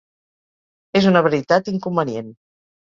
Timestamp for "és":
1.01-1.07